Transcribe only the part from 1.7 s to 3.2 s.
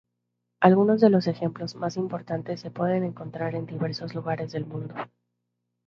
más importantes se pueden